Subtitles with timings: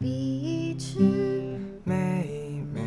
[0.00, 1.00] 碧池
[1.82, 2.80] 妹妹。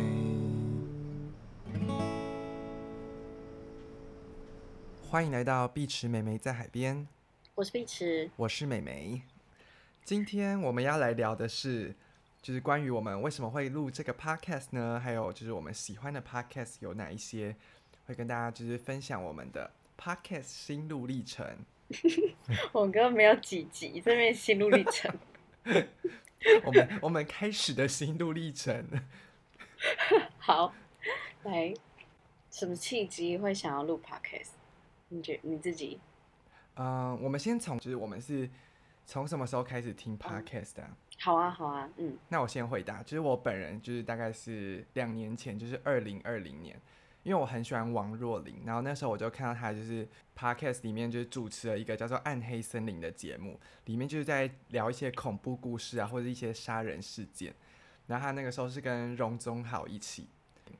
[5.10, 7.06] 欢迎来到碧池妹妹在海边，
[7.54, 9.20] 我是碧池，我是美眉。
[10.02, 11.94] 今天我们要来聊的是，
[12.40, 14.98] 就是关于我们为什么会录这个 podcast 呢？
[14.98, 17.54] 还有就是我们喜欢的 podcast 有哪一些，
[18.06, 21.46] 会跟大家就是分享我们的 podcast 心路历程。
[22.72, 25.14] 我哥没有几集，这边心路历程。
[26.64, 28.86] 我们我们开始的心路历程。
[30.38, 30.72] 好，
[31.44, 31.74] 来，
[32.50, 34.50] 什么契机会想要录 podcast？
[35.08, 36.00] 你觉你自己？
[36.74, 38.48] 嗯、我们先从就是我们是
[39.04, 46.80] 从什么时候开始听 podcast 的啊、好啊，好啊，嗯，那我先回答，就是我本人就是大概是两年前，就是二零二零年，
[47.22, 57.54] 因为我很喜欢王若琳，然后那时候我就看到她就是 podcast 里面就是主持了一个叫做《暗黑森林》的节目，里面就是在聊一些恐怖故事啊，或者一些杀人事件。
[58.06, 60.28] 然后她那个时候是跟荣宗豪一起，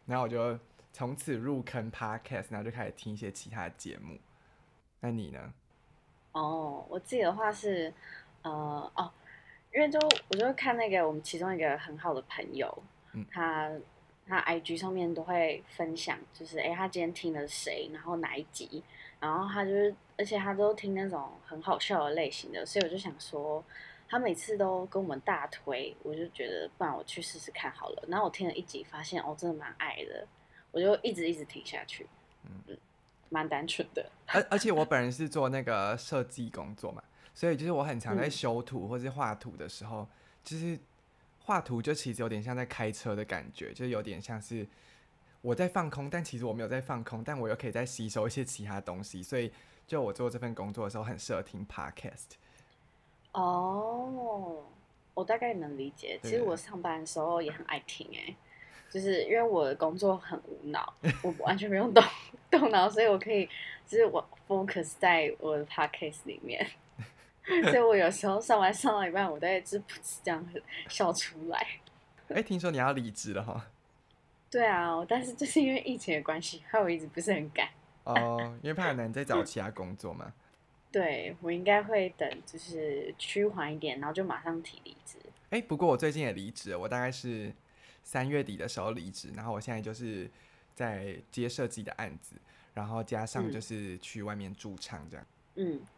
[0.06, 0.58] 然后我就
[0.92, 4.18] 从此入坑 podcast，然后就开始听一些其他的节目。
[5.00, 5.52] 那你呢？
[6.32, 7.92] 哦，我自己的话是，
[8.42, 8.50] 呃，
[8.96, 9.12] 哦，
[9.72, 13.70] 因为就我就看那个我们其中一个很好的朋友，嗯他
[14.26, 18.82] 他 IG 上面都会分享，就是哎、诶他今天听了谁，然后哪一集，
[19.20, 23.62] 然后他就是，而且他都听那种很好笑的类型的，所以我就想说，
[24.08, 28.04] 他每次都跟我们大推，我就觉得不然我去试试看好了。
[28.08, 30.26] 然后我听了一集，发现哦，真的蛮爱的，
[30.70, 32.06] 我就一直一直听下去，
[32.44, 32.76] 嗯，
[33.28, 34.08] 蛮单纯的。
[34.26, 37.02] 而而且我本人是做那个设计工作嘛，
[37.34, 40.06] 所以就是我很常在嗯修图或是画图的时候，
[40.44, 40.78] 就是
[41.44, 44.66] 画图就其实有点像在开车的感觉，就有点像是
[45.40, 49.52] 我在放空，但其实我没有在放空，但我又可以再吸收一些其他东西，所以
[49.86, 52.36] 就我做这份工作的时候很适合听 podcast。
[53.32, 54.62] 哦，
[55.14, 56.20] 我大概能理解。
[56.22, 58.36] 其实我上班的时候也很爱听哎、
[58.88, 62.04] 就是因为我的工作很无脑，我完全不用动
[62.50, 63.46] 动脑，所以我可以
[63.86, 66.64] 就是我 focus 在我的 podcast 里面。
[67.70, 70.46] 所以我有时候上班上到一半，我都会就是噗嗤这样
[70.88, 71.66] 笑出来。
[72.28, 73.68] 哎、听说你要离职了哈？
[74.50, 77.68] 对啊，但是就是因为疫情的关系，害我一直不是很敢。
[78.04, 80.32] 哦，因为怕很难再找其他工作嘛。
[80.92, 85.16] 对我应该会等就是趋缓一点，然后就马上提离职。
[85.50, 87.52] 哎、不过我最近也离职了，我大概是
[88.02, 90.30] 三月底的时候离职，然后我现在就是
[90.74, 92.36] 在接设计的案子，
[92.74, 95.24] 然后加上嗯就是去外面驻唱这样。
[95.24, 95.28] 嗯，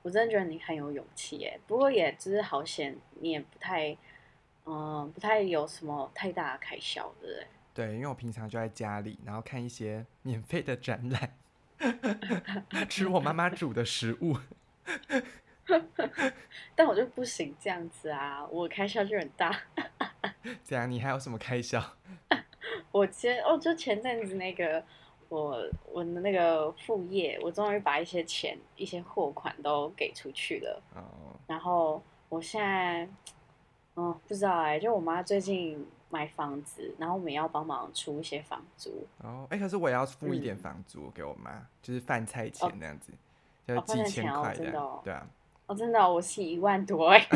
[0.03, 1.59] 我真的觉得你很有勇气耶。
[1.67, 3.97] 不过也就是好险，你也不太，
[4.67, 7.47] 嗯、不太有什么太大的开销，对不对？
[7.87, 11.37] 对，因为我平常就在家里，然后看一些 免费的展览，
[12.89, 14.37] 吃我妈妈煮的食物。
[16.77, 19.63] 但我就不行这样子啊，我开销就很大。
[20.63, 21.83] 这样，你还有什么开销？
[22.93, 24.85] 我前哦，就前阵子那个
[25.35, 30.81] 我我的那个副业，我终于把一些钱、一些货款都给出去了。
[30.95, 31.03] 哦，
[31.49, 33.09] 然后我现在，
[33.97, 39.05] 嗯，不知道哎，就我妈最近买房子，然后我们要帮忙出一些房租。
[39.25, 43.13] 哦，哎、可是我也要付一点嗯房租给我妈，就是饭菜钱那样子，
[43.67, 45.27] 就哦几千块的哦对啊，
[45.67, 47.27] 哦，真的哦、我是一万多哎，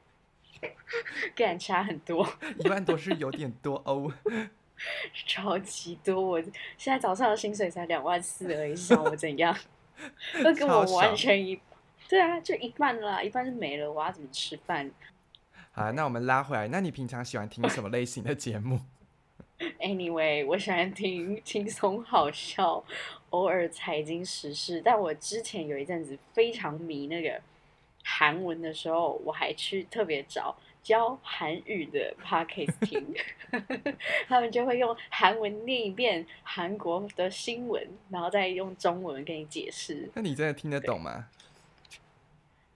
[1.36, 2.26] 跟人差很多，
[2.64, 4.10] 一万多是有点多哦。
[5.26, 6.20] 超级多。
[6.20, 6.42] 我
[6.76, 9.56] 现在早上的薪水才两万四而已，想我怎样？
[10.42, 11.60] 都跟我完全一，
[12.08, 14.90] 对啊，就一半了啦，一半就没了，我要怎么吃饭
[15.72, 18.80] 好，那我们拉回来，那你平常喜欢听什么类型的节目？？
[19.78, 22.84] Anyway，我喜欢听轻松好笑，
[23.30, 27.40] 偶尔财经时事，但我之前有一阵子非常迷那个
[28.02, 30.56] 韩文的时候，我还去特别找。
[30.84, 33.12] 教韩语的 podcast 听，
[34.28, 40.08] 他们就会用韩文念一遍韩国的新闻，然后再用中文跟你解释。
[40.14, 41.28] 那你真的听得懂吗？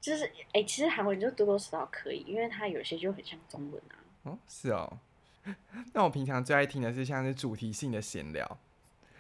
[0.01, 3.95] 就是哎、其实韩文就多多少少可以，因为它有些就很像中文啊。
[4.23, 4.99] 哦，是哦。
[5.93, 8.59] 那我平常最爱听的是像是主题性的闲聊，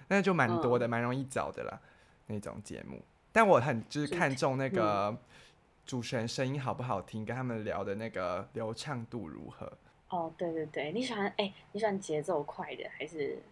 [0.08, 1.78] 那就蛮多的，蛮、容易找的啦
[2.26, 3.02] 那种节目。
[3.32, 5.16] 但我很就是看重那个
[5.88, 9.72] 主持人声音好不好听，跟他们聊的那个流畅度如何。
[10.10, 13.42] 哦，对对对，你喜欢哎、你喜欢节奏快的还是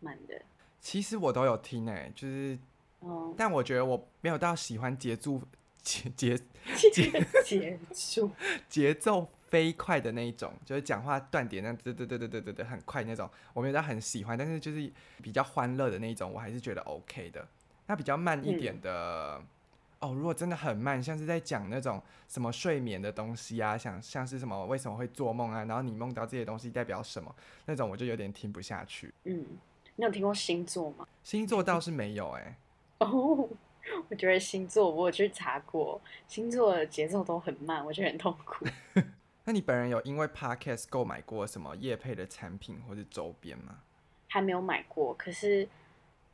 [0.00, 0.38] 慢的？
[0.82, 2.58] 其实我都有听诶、就是，
[3.00, 5.40] 哦，但我觉得我没有到喜欢节奏
[5.80, 6.38] 节节
[6.92, 7.10] 节
[7.42, 8.30] 节奏
[8.68, 14.92] 节奏飞快的那一种，就是讲话断点那对对对对对对对很快那种，我没有到很喜欢，但是就是
[15.22, 17.48] 比较欢乐的那一种，我还是觉得 OK 的。
[17.86, 19.42] 那比较慢一点的，
[20.02, 27.32] 哦，如果真的很慢，像是在讲那种什么睡眠的东西啊，像像是什么为什么会做梦啊，然后你梦到这些东西代表什么，
[27.66, 29.14] 那种我就有点听不下去。
[29.22, 29.46] 嗯，
[29.94, 31.06] 你有听过星座吗？
[31.22, 32.58] 星座倒是没有哎、
[32.98, 33.48] 哦，
[34.08, 38.66] 我觉得星座我有去查过，星座的节奏都很慢，我觉得很痛苦。
[39.44, 43.78] 那你本人有因为 podcast 购买过什么业配的产品或是周边吗？
[44.26, 45.68] 还没有买过，可是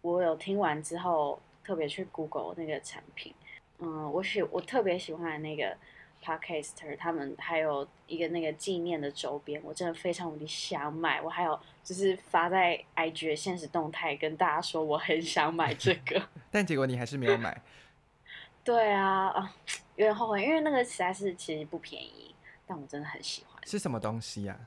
[0.00, 3.34] 我有听完之后特别去 Google 那个产品。
[3.78, 5.76] 嗯，我喜我特别喜欢那个
[6.22, 11.22] Podcaster，他们还有一个那个纪念的周边，我真的非常无敌想买。
[11.22, 16.20] 我还有就是发在 IG 的现实动态跟大家说我很想买这个。
[16.50, 17.60] 但结果你还是没有买。
[18.64, 19.54] 对啊，啊，
[19.96, 22.34] 有点后悔，因为那个实在是其实不便宜，
[22.66, 23.62] 但我真的很喜欢。
[23.66, 24.58] 是什么东西呀、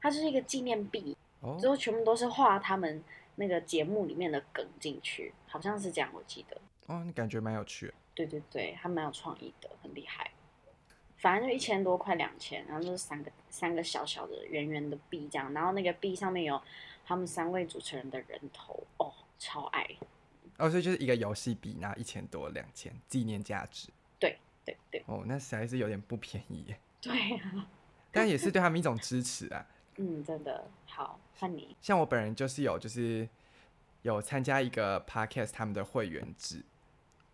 [0.00, 3.04] 它就是一个纪念币，哦之后全部都是画他们
[3.36, 6.56] 那个节目里面的梗进去，好像是这样，我记得。
[6.86, 7.94] 哦，你感觉蛮有趣的。
[8.16, 10.32] 对对对，还蛮有创意的，很厉害。
[11.18, 16.60] 反正就一千多块两千，然后就是三个三个小小的圆圆的币这样，然后那个币上面有
[17.04, 19.86] 他们三位主持人的人头，哦，超爱。
[20.58, 23.90] 哦，所以就是一个游戏币，然后一千多两千，纪念价值。
[24.18, 27.68] 对对对哦，那实在是有点不便宜耶， 对啊，
[28.10, 29.66] 但也是对他们一种支持啊。
[29.96, 31.74] 嗯，真的好，换你。
[31.80, 33.26] 像我本人就是有就是
[34.02, 36.62] 有参加一个 podcast 他们的会员制，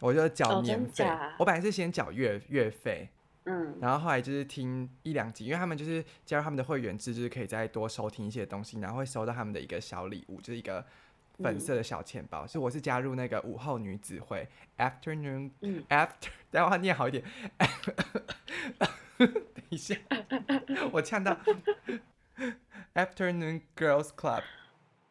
[0.02, 1.06] 我就缴哦年费。
[1.38, 3.08] 我本来是先缴月月费，
[3.44, 3.78] 嗯。
[3.80, 10.84] 然后后来就是听一两集，因为他们就是加入他们的会员制，就是可以再多收听一些东西，然后会收到他们的一个小礼物，就是一个
[11.38, 12.46] 粉色的小钱包。
[12.46, 15.84] 所以我是加入那个午后女子会 afternoon 嗯。
[15.88, 17.24] after， 等一下我念好一点。
[19.18, 19.30] 等
[19.68, 19.96] 一下，
[20.92, 21.38] 我呛到。
[22.94, 24.42] afternoon girls club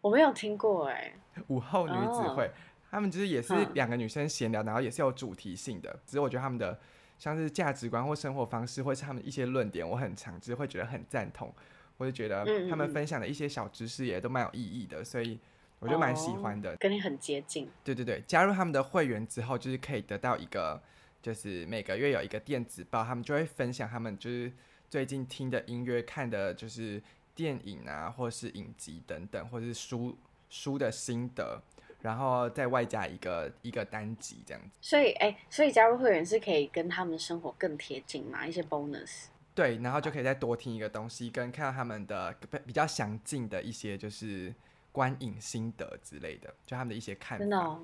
[0.01, 1.13] 我没有听过哎、
[1.47, 2.51] 午后女子会，
[2.91, 5.97] 他们就是也是嗯两个女生闲聊，然后也是有主题性的。
[6.05, 6.77] 只是我觉得他们的
[7.17, 11.51] 像是价值观或生活方式，或是他们一些论点，我很常就是会觉得很赞同，
[11.95, 15.39] 我就觉得他们嗯分享的一些小知识也都蛮有意义的，所以
[15.79, 16.75] 我就蛮喜欢的。
[16.75, 17.69] 跟你很接近。
[17.83, 20.81] 对对对，加入他们的会员之后，就是可以得到一个，
[21.21, 24.51] 就是每个月有一个电子报，他们就会分享他们就是
[24.89, 27.01] 最近听的音乐、看的就是
[27.33, 30.17] 电影啊，或是影集等等，或是书
[30.49, 31.61] 书的心得，
[32.01, 34.77] 然后再外加一个一个单集这样子。
[34.81, 38.45] 所以哎、所以加入会员是可以跟他们生活更贴近嘛？
[38.45, 39.25] 一些 bonus。
[39.53, 44.53] 对，然后就可以再多听一个东西，跟看到他们的比比较详尽的一些就是
[44.91, 47.39] 观影心得之类的，就他们的一些看法。
[47.39, 47.81] 真的哦？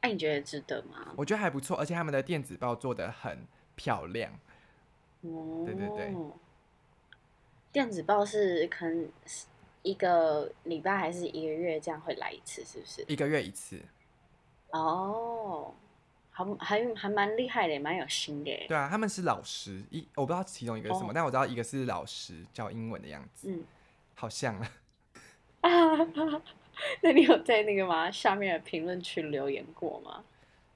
[0.00, 1.14] 哎、你觉得值得吗？
[1.16, 4.32] 我觉得还不错，而且他们的电子报做的很漂亮。
[5.22, 6.14] 哦，对对对。
[7.72, 9.46] 电子报是可能是
[9.82, 13.04] 一个礼拜还是一个月这样会来一次，是不是？
[13.08, 13.80] 一个月一次。
[14.70, 15.74] 哦，
[16.30, 18.50] 还，还还蛮厉害的，蛮有心的。
[18.68, 23.64] 对啊，他们是老师，一我不知道其中一个是什么，哦但我知道一个是老师教英文的样子，嗯
[24.14, 24.70] 好像啊。
[25.62, 25.70] 啊，
[27.02, 28.10] 那你有在那个吗？
[28.10, 30.24] 下面的评论区留言过吗？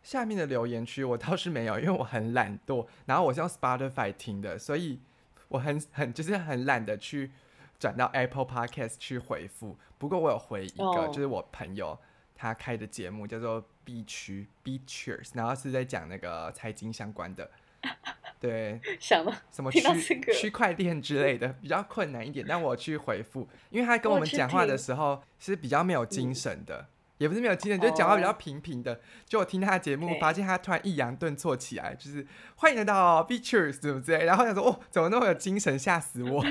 [0.03, 5.01] 下面的留言区我倒是没有，因为我很懒惰，然后我是用 Spotify 听的，所以
[5.49, 7.33] 我很很就是很懒得去
[7.79, 9.77] 转到 Apple Podcast 去回复。
[9.99, 11.09] 不过我有回一个，哦。
[11.09, 11.99] 就是我朋友
[12.35, 17.51] 他开的节目叫做 B 区 B Cheers，然后是在讲那个财经相关的，
[18.39, 20.33] 对，想到什么区这个。
[20.35, 22.45] 区块链之类的，比较困难一点。
[22.47, 26.35] 但我去回复，因为他跟我们讲话的时候是比较没有精嗯。
[26.35, 29.01] 神的，也不是没有经验，就是讲话比较哦平平的。
[29.27, 36.45] 就我听他的节目，发现他突然抑扬顿挫起来，就是欢迎来到 Features 怎么之类，然后想说哦，怎么那么有精神，吓死我！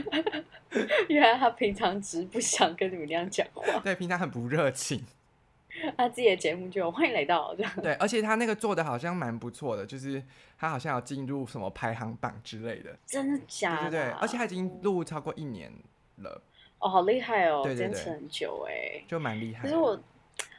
[1.07, 5.05] 原来他平常只是不想跟你们那样讲话， 对，平常很不热情。
[5.97, 7.71] 他自己的节目就有欢迎来到这样。
[7.83, 10.23] 对，而且他那个做的好像蛮不错的，就是
[10.57, 12.97] 他好像有进入什么排行榜之类的。
[13.05, 13.91] 真的假的？
[13.91, 15.69] 对对，而且他已经录超过一年
[16.19, 16.41] 了，
[16.79, 19.03] 哦，好厉害哦，对对对坚持很久哎。
[19.05, 19.69] 就蛮厉害的。
[19.69, 20.01] 可是我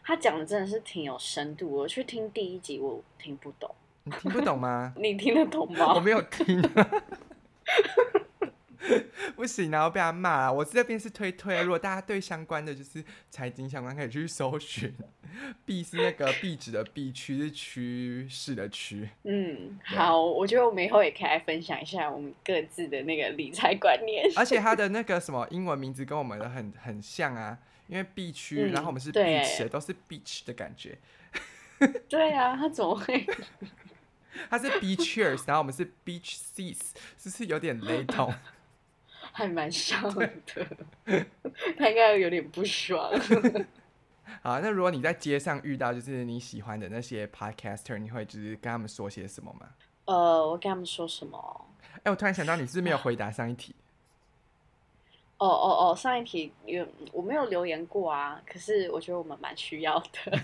[0.07, 3.69] 他讲的真的是挺有深度，我去听第一集我听不懂，
[4.05, 4.95] 你听不懂吗？
[4.97, 5.95] 你听得懂吗？
[5.95, 6.63] 我没有听、
[9.35, 10.53] 不行啊，我被他骂了。
[10.53, 14.95] 我这边是推推，如果大家对相关的就是财经相关，可以去搜寻。
[15.65, 19.09] 币是那个壁纸的壁，区是趋势的趋。
[19.25, 24.25] 嗯，好，我觉得我们以后也可以来分享一下我们各自的那个理财观念。
[24.37, 27.59] 而且他的那个什么英文名字跟我们的很很像啊，
[27.89, 30.99] 因为 B 区，嗯然后我们是 beach，都是 beach 的感觉。
[32.09, 33.27] 对啊，他怎么会？
[34.51, 36.79] 他是 beachers，然后我们是 beach seas，
[37.19, 38.33] 是不是有点雷同？
[39.33, 40.33] 还蛮像的，
[41.79, 43.13] 他应该有点不爽。
[44.43, 49.69] 好，那如果你在街上遇到就是你喜欢的那些 podcaster，你会就是跟他们说些什么吗？
[50.07, 51.67] 呃，我跟他们说什么？
[52.03, 53.75] 哎、我突然想到你是不是没有回答上一题？
[55.39, 60.41] 哦哦哦，上一题有我没有留言过啊，可是我觉得我们蛮需要的，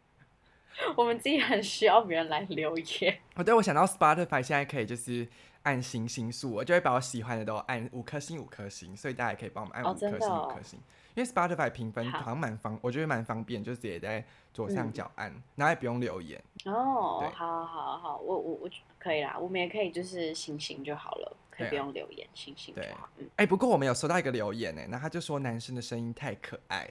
[0.96, 3.18] 我们自己很需要别人来留言。
[3.36, 5.26] 哦，对，我想到 Spotify 现在可以就是
[5.62, 10.80] 按星星数，我就会把我喜欢的都按五颗星五颗星，所以大家也可以帮我们按哦五颗星五颗星。
[11.16, 16.40] 因为 Spotify 评分好好像蛮方，我觉得蛮方便，就直接在左上嗯角按，然后也不用留言。
[16.66, 23.08] 哦对，好好好好，我我我可以啦，我们也可以就是星星就好了，可以啊不用留言，星星就对好。
[23.16, 26.86] 嗯哎、不过我们有收到一个留言呢，那他就说男生的声音太可爱，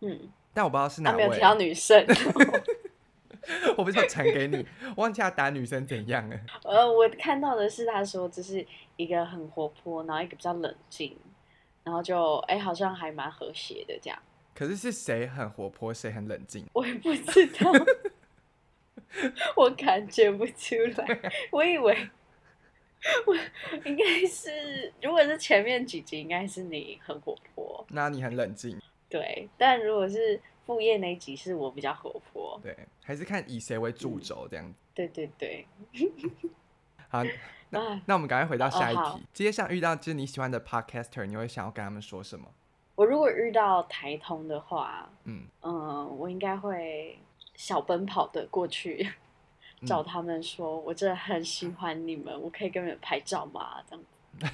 [0.00, 2.04] 嗯，但我不知道是哪他没有位，提到女生。
[3.76, 4.64] 我不知道传给你，
[4.94, 6.40] 我忘记他打女生怎样了。
[6.62, 8.64] 呃，我看到的是他说这是
[8.96, 11.16] 一个很活泼，然后一个比较冷静，
[11.84, 14.18] 然后就哎、好像还蛮和谐的这样。
[14.54, 16.66] 可是是谁很活泼，谁很冷静？
[16.74, 17.72] 我也不知道，
[19.56, 21.32] 我感觉不出来。
[21.50, 22.10] 我以为
[23.26, 23.34] 我
[23.84, 29.48] 应该是，如果是前面几集，应该是你很活泼，那你很冷静，对。
[29.56, 34.78] 但如果是副业那一集，是我比较活泼，对，还是看以谁为主轴这样子。
[34.94, 35.66] 对对对。
[37.08, 37.22] 好，
[37.72, 39.22] 那啊，那我们赶快回到下一题。
[39.32, 42.46] 街上遇到就是你喜欢的 podcaster，你会想要跟他们说什么？
[42.94, 47.18] 我如果遇到台通的话，嗯，嗯，我应该会
[47.54, 49.10] 小奔跑的过去
[49.80, 53.82] 嗯 找他们说，我真的很喜欢你们，我可以跟你们拍照吗？
[53.88, 54.04] 这样
[54.38, 54.50] 子。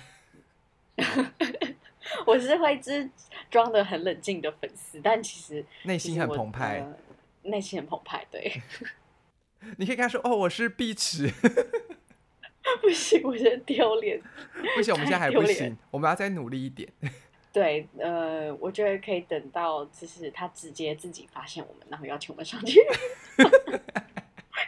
[2.24, 3.10] 我是会就是
[3.50, 6.78] 装的很冷静的粉丝，但其实内心很澎湃。
[6.78, 6.96] 呃
[7.42, 8.26] 内心很澎湃。
[8.30, 8.60] 对，
[9.78, 11.32] 你可以跟他说：“哦，我是碧池。
[12.80, 14.20] 不行，我觉得丢脸。
[14.76, 16.88] ”不行，我们现在还不行，我们要再努力一点。
[17.52, 22.80] 对，呃，我觉得可以等到就是他直接自己发现我们，然后邀请我们上去。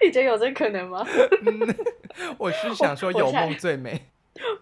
[0.02, 1.06] 你觉得有这可能吗？
[1.44, 1.76] 嗯，
[2.38, 4.00] 我是想说有梦最美。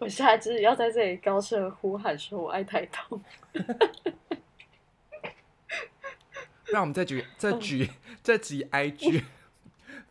[0.01, 3.23] 我下次要在这里高声呼喊说我爱台东。
[6.67, 7.89] 让我们这局这嗯局
[8.23, 9.23] 这集 IG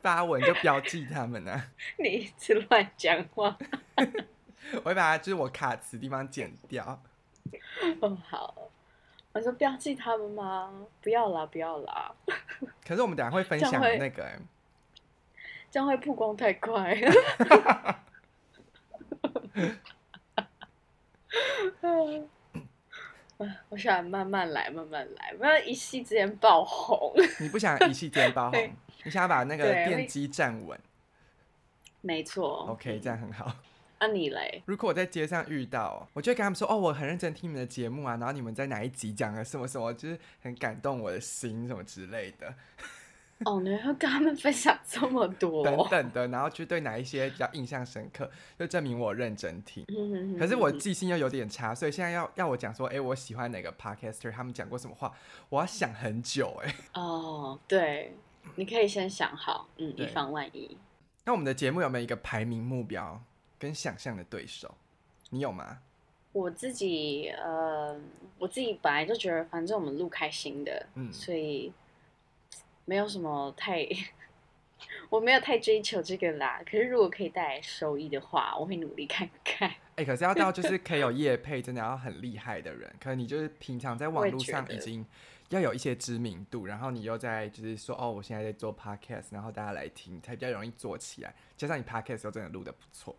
[0.02, 1.64] 发文就标记他们呢、
[2.00, 3.58] 你一直乱讲话。
[4.76, 7.02] 我会把它就是我卡词地方剪掉。
[8.02, 8.70] 嗯，好。
[9.34, 10.74] 我说标记他们吗？
[11.00, 12.12] 不要啦，不要啦，
[12.88, 14.40] 可是我们等下会分享那个、欸，
[15.70, 16.98] 这样会曝光太快。
[21.82, 22.28] 嗯
[23.70, 27.14] 我想慢慢来，慢慢来，不要一夕之间爆红。
[27.40, 28.76] 你不想一夕之间爆对红，
[29.08, 30.78] 你想要把那个电机站稳。
[32.02, 32.68] 没错。
[32.70, 33.56] OK，这样很好。
[34.00, 34.62] 那、你嘞？
[34.66, 42.54] 如果我在街上遇到，我就会跟他们说：“哦，我很认真听你们的节目啊，然后你们在哪一集讲了什么什么，就是很感动我的心什么之类的，
[43.46, 45.64] 哦，你要跟他们分享这么多？
[45.64, 49.84] 等等的。”然后就对哪一些比较印象深刻，就证明我认真听。
[49.88, 55.12] 嗯可是我记性又有点差，所以现在要要我讲说，哎、我喜欢哪个 podcaster，他们讲过什么话，
[55.50, 56.76] 我要想很久、哎。
[56.94, 58.16] 哦，对，
[58.56, 60.78] 你可以先想好，嗯，以防万一。
[61.26, 63.22] 那我们的节目有没有一个排名目标
[63.60, 64.74] 跟想象的对手？
[65.30, 65.80] 你有吗？
[66.32, 68.00] 我自己呃，
[68.38, 71.74] 我自己本来就觉得，反正我们录开心的，嗯所以
[72.86, 73.88] 没有什么太，
[75.10, 76.62] 我没有太追求这个啦。
[76.64, 79.72] 可是如果可以带来收益的话，我会努力看看。
[79.96, 82.94] 哎、可是要到就是 可以有业配，真的要很厉害的人。
[83.00, 85.04] 可能你就是平常在网络上已经
[85.50, 91.34] 要有一些知名度，然后你又在就是说哦，我现在在做 podcast，然后大家来听，才比较容易做起来。
[91.56, 93.16] 加上你 podcast 又真的录的不错，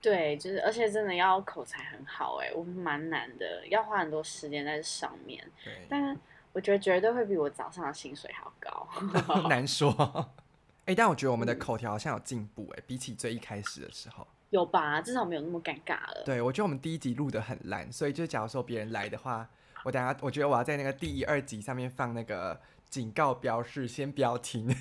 [0.00, 5.44] 对，就是而且真的要口才很好、哎，我蛮难的，要花很多时间在这上面。
[5.64, 6.18] 对，但
[6.52, 8.88] 我觉得绝对会比我早上的薪水还要高。
[9.48, 10.30] 难说。
[10.86, 14.24] 哎、但我觉得我们的口条好像有进步哎、比起最一开始的时候。
[14.50, 15.02] 有吧？
[15.02, 16.22] 至少没有那么尴尬了。
[16.24, 19.48] 对，我觉得我们第一集录的很烂，所以就假如说别人来的话，
[19.86, 24.74] 我等下我觉得我要在那个第一、二集上面放那个警告标示，先不要听，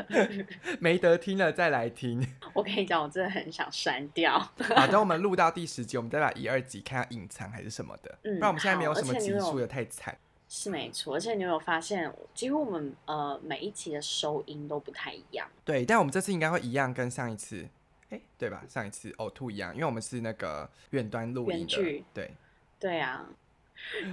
[0.80, 2.26] 没得听了再来听。
[2.54, 4.38] 我跟你讲，我真的很想删掉。
[4.74, 10.16] 好，等我们录到第十集，我们再把一、二集看下隐藏还是什么的，嗯不然我们现在没有什么集数的太惨。
[10.48, 15.46] 是没错，而且你有没有发现，几乎我们呃每一集的收音都不太一样。
[15.62, 17.68] 对，但我们这次应该会一样，跟上一次，
[18.08, 18.64] 哎、对吧？
[18.66, 22.32] 上一次呕吐一样，因为我们是那个远端录音的对。
[22.80, 23.26] 对啊，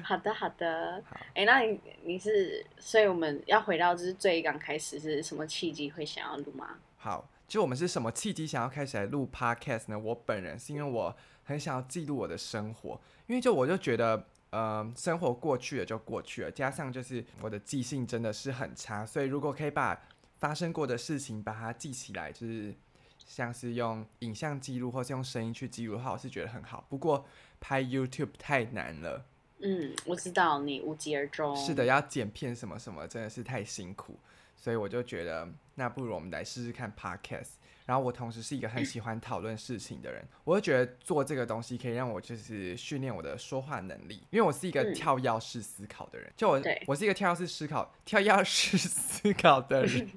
[0.04, 1.04] 好的好的。
[1.06, 6.78] 好哎、那你你是，所以我们要回到就是最刚开始是什么契机会想要录吗？
[6.98, 10.00] 好，就我们是什么契机想要开始来录 podcast 呢？
[10.00, 20.02] 我本人是因为我很想要记录我的生活，因为就我就觉得，呃，生活过去了就过去了，加上就是我的记性真的是很差，所以如果可以把
[20.40, 22.74] 发生过的事情把它记起来，就是
[23.18, 26.86] 像是用影像记录或是用声音去记录的话，我是觉得很好。
[26.90, 27.26] 不过
[27.60, 29.26] 拍 YouTube 太难了，
[29.60, 31.56] 嗯，我知道你无疾而终。
[31.56, 34.20] 是的，要剪片什么什么真的是太辛苦，
[34.56, 37.52] 所以我就觉得那不如我们来试试看 Podcast。
[37.86, 50.10] 然后我同时是一个很喜欢讨论事情的人，我就觉得做这个东西可以让我就是训练我的说话能力，因为我是一个嗯跳跃式思考的人，就我对我是一个跳跃式思考跳跃式思考的人，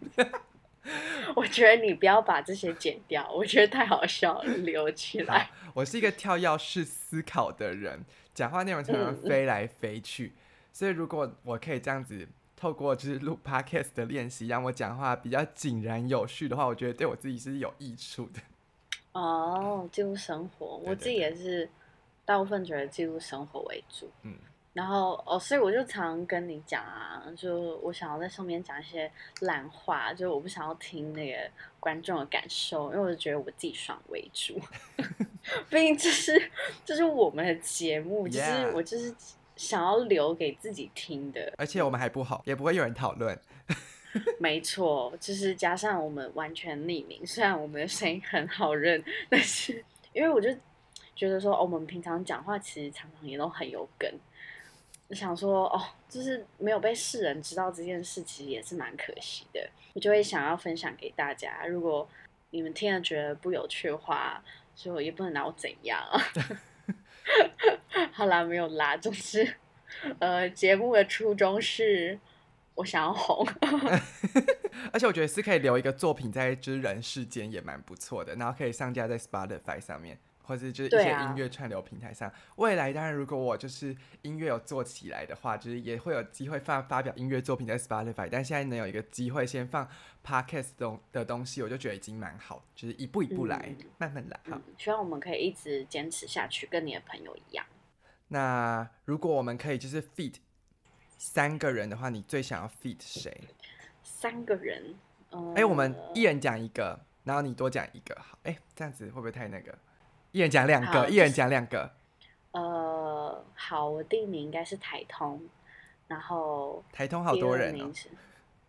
[1.37, 5.51] 我觉得你不要把这些剪掉，我觉得太好笑了，留起来。
[5.75, 8.03] 我是一个跳跃式思考的人，
[8.39, 10.33] 讲话内容常常嗯飞来飞去，
[10.73, 18.41] 所以如果我可以这样子透过就是录 podcast 的练习，让我讲话比较井然有序的话，我觉得对我自己是有益处的。
[19.11, 21.69] 哦，记录生活，我自己也是
[22.25, 24.09] 大部分觉得记录生活为主。
[24.23, 24.39] 嗯，
[24.75, 29.11] 然后哦，所以我就常跟你讲啊，就我想要在上面讲一些
[29.41, 31.39] 烂话，就我不想要听那个
[31.81, 34.61] 观众的感受，因为我就觉得我自己爽为主。
[35.69, 36.51] 毕竟这是
[36.85, 39.13] 这是我们的节目，就是我就是
[39.57, 41.53] 想要留给自己听的。
[41.57, 43.37] 而且我们还不好，也不会有人讨论。
[44.39, 50.49] 没错，就是加上我们完全匿名，虽然我们的声音很好认，但是 因为我就
[51.17, 54.11] 觉得说，哦我们平常讲话其实常常也都很有梗。
[55.09, 59.69] 我想说，哦，就是没有被世人知道这件事，其实也是蛮可惜的。
[59.95, 62.07] 我就会想要分享给大家，如果
[62.51, 64.43] 你们听了觉得不有趣的话，
[64.77, 66.21] 就也不能拿我怎样啊。
[68.13, 69.55] 好啦，没有啦，总之，
[70.19, 72.19] 呃，节目的初衷是
[72.75, 73.47] 我想要红。
[74.93, 82.33] 而且我觉得是可以留一个作品在就是人世间也蛮不错的，然后可以上架在 Spotify 上面，或者就是一些音乐串流平台上。
[82.57, 89.87] 未来当然如果我就是音乐有做起来的话，就是也会有机会发发表音乐作品在 Spotify，但现在能有一个机会先放
[90.25, 94.41] Podcast 东的东西，我就觉得已经蛮好，就是一步一步来，嗯慢慢来。
[94.51, 97.67] 好嗯，，希望我们可以一直坚持下去，跟你的朋友一样。
[98.29, 100.37] 那如果我们可以就是 feed
[101.19, 103.49] 三个人的话，你最想要 feed 谁？
[104.03, 104.95] 三个人，
[105.31, 109.77] 呃，哎、我们一人讲一个，然后你多讲一个，好，哎、这样子会不会太那个？
[110.39, 111.91] 一人讲两好个，一人讲两个。
[112.53, 115.43] 呃，好，我第一名应该是台通，
[116.07, 117.91] 然后台通好多人哦、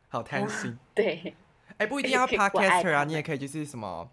[0.10, 0.76] 好贪心。
[0.96, 1.36] 对，
[1.78, 4.10] 哎、不一定要 podcaster 啊，你也可以就是什么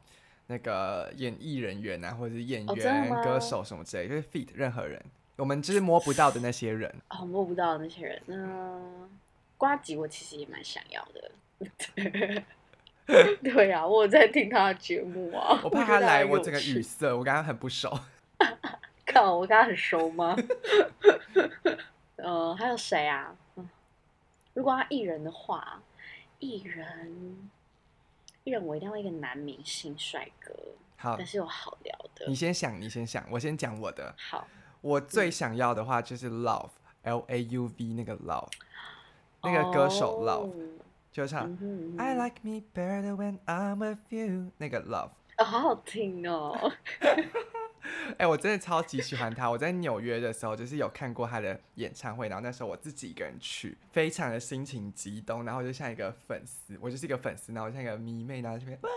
[0.49, 5.03] 那个演艺人员啊，或者是演员、吗歌手什么之类，就是 feed 任何人，
[5.37, 6.95] 我们就是摸不到的那些人。
[7.09, 9.09] 哦，摸不到的那些人，嗯、
[9.57, 11.31] 瓜吉我其实也蛮想要的。
[13.43, 17.97] 对啊，我在听他的节目啊， 我怕他来，我整个趣语塞，我跟他很不熟。
[19.07, 20.37] 看，我跟他很熟吗？
[22.17, 23.35] 呃，还有谁啊？
[23.55, 23.69] 嗯，
[24.55, 25.81] 如果他艺人的话，
[26.41, 27.49] 艺人，
[28.43, 30.53] 艺人我一定要一个男明星帅哥，
[30.97, 32.35] 好但，是有好聊的你。
[32.35, 34.13] 先想，你先想，我先讲我的。
[34.19, 34.49] 好，
[34.81, 38.51] 我最想要的话就是 Love，L A U V 那个 Love，
[39.43, 40.55] 那个歌手 Love、哦
[41.17, 45.13] 就唱、嗯哼嗯哼 I like me better when I'm with you 那个 Love。
[45.39, 46.73] 哦，好好听哦。
[48.19, 49.51] 哎、我真的超级喜欢他。
[49.51, 58.91] 我在纽约的时候，就是有看过他的演唱会，然后那时候我自己一个人去，非常的心情激动，然后就像一个粉丝，我就是一个粉丝，然后我像一个迷妹，然后这边哇，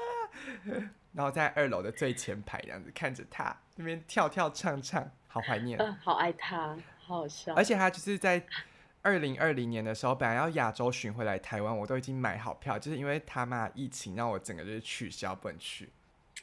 [1.13, 5.79] 然后在二楼的最前排这样子看着他那边跳跳唱唱，好怀念。
[5.79, 7.53] 嗯，好爱他，好好笑。
[7.53, 8.43] 而且他就是在
[9.01, 15.89] 二零二零年的时候，本来要亚洲巡回来台湾，我都已经买好票，就是因为他妈疫情让我整个就是取消不能去，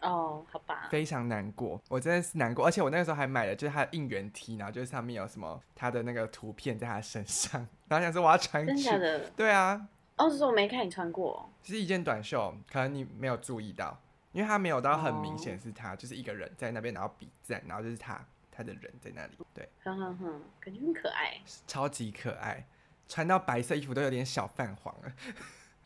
[0.00, 2.64] 哦，好吧，非常难过，我真的是难过。
[2.64, 9.24] 而且我那个时候还买了就是他的应援 T，然后就是上面有什么他的那个图片在他身上，然后想说我要穿去真的假。
[9.24, 9.30] 的？
[9.36, 11.48] 对啊，哦，是我没看你穿过。
[11.62, 13.98] 是一件短袖，可能你没有注意到，
[14.32, 18.18] 因为他没有到很明哦显是他，就是一个人在那边，然后比赞，然后就是他
[18.56, 19.68] 他的人在那里，对。
[19.84, 21.40] 哼哼哼，感觉很可爱。
[21.66, 22.64] 超级可爱，
[23.08, 25.12] 穿到白色衣服都有点小泛黄了，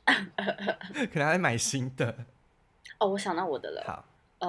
[1.13, 2.25] 可能要再买新的。
[2.99, 3.83] 哦，我想到我的了。
[3.87, 4.05] 好，
[4.39, 4.49] 呃，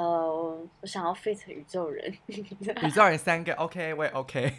[0.82, 4.54] 我想要 fit 宇宙人，宇宙人三个 OK，我也 OK，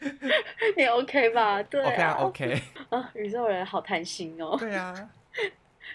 [0.76, 1.62] 你 OK 吧？
[1.62, 2.62] 对我非常啊 OK。
[2.90, 5.10] 啊，宇宙人好贪心哦，对啊，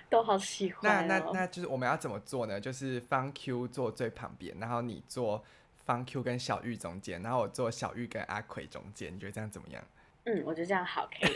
[0.09, 1.31] 都好喜那欢哦。
[1.33, 2.59] 那那就是我们要怎么做呢？
[2.59, 5.43] 就是方 Q 坐最旁边，然后你坐
[5.86, 9.84] 方 Q 跟小玉中间，然后我坐小玉跟阿奎中间，你觉得这样怎么样？
[10.26, 11.36] 嗯，我觉得这样好，可以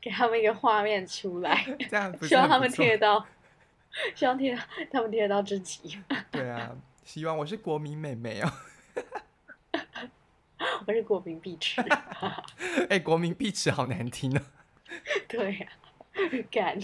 [0.00, 3.26] 给他们一个画面出来， 这样不是希望他们听得到，
[4.16, 4.56] 希望听
[4.90, 5.98] 他们听得到自己。
[6.30, 8.52] 对啊，希望我是国民妹妹哦。
[10.86, 11.80] 我是国民必吃。
[12.88, 14.42] 哎、国民必吃好难听哦。
[15.28, 15.66] 对呀、
[16.50, 16.78] 干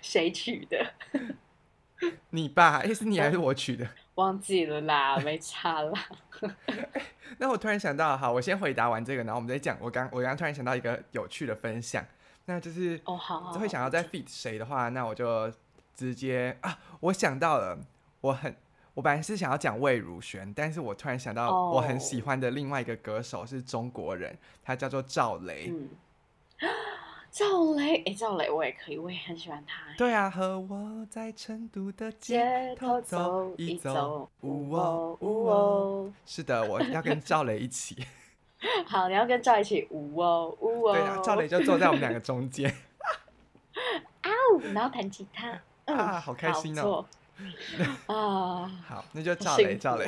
[0.00, 0.94] 谁取的？
[2.30, 2.82] 你吧？
[2.84, 3.88] 哎、是你还是我取的？
[4.20, 5.92] 忘记了啦，没差啦。
[7.38, 9.76] 那我突然想到，好，我先回答完这个，然后我们再讲。
[9.80, 12.04] 我刚我刚刚突然想到一个有趣的分享，
[12.44, 15.50] 那就是哦，好好，会想要再 fit 谁的话，那我就
[15.94, 17.78] 直接啊，我想到了，
[18.20, 18.54] 我很
[18.94, 25.72] 我本来是想要讲魏如萱，但是我突然想到哦我很喜欢的另外一个歌手是中国人，他叫做赵雷。
[25.72, 25.88] 嗯，
[27.30, 29.82] 赵雷，哎，赵雷我也可以，我也很喜欢他。
[29.96, 35.54] 对啊，和我在成都的街街头头走走一走，，呜呜哦哦呜呜哦。
[35.54, 36.12] 哦。
[36.26, 38.04] 是的，我要跟赵雷一起。
[38.86, 40.92] 好，你要跟赵一起呜哦呜哦。
[40.98, 42.68] 对啊，赵雷就坐在我们两个中间。
[44.24, 47.06] 哦，然后弹吉他，嗯，啊好开心哦
[48.06, 48.14] 哦。
[48.14, 50.06] 啊，好，那就赵雷，赵雷。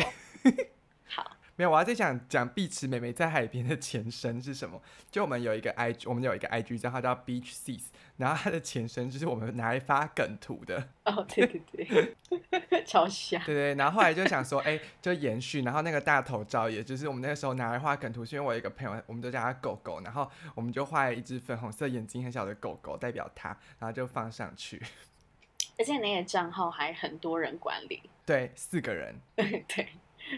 [1.06, 4.80] 好，没有，我还在想讲碧池妹妹在海边的前身是什么？
[5.10, 7.84] 就我们有一个 I，G，我们有一个 I G 账号叫 Beach Seas，
[8.16, 13.42] 然后它的前身就是我们拿来发梗图的，哦，对对对， 超像。
[13.44, 13.74] 对对。
[13.74, 24.82] 然后后来就想说，哎、就延续，然后那个大头照，也就是我们那个时候拿来画梗图，是因为我有一个朋友，我们都叫他狗狗，然后我们就画了一只粉红色眼睛很小的狗狗，代表他，然后就放上去。
[25.78, 29.88] 而且那个账号还很多人管理，对，四个人， 对。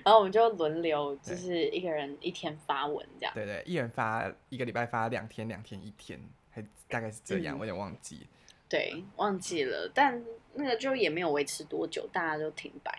[0.02, 3.32] 然后我们就轮流，就是一个人一天发文这样。
[3.34, 8.26] 对对，一人发一个礼拜发两天，两天一天，还大概是这样，嗯我有点忘记。
[8.68, 12.92] 对，忘记了，但那个就也没有维持多久，大家都停摆。